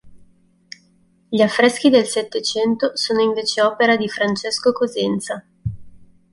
[1.29, 5.45] Gli affreschi del Settecento sono invece opera di Francesco Cosenza.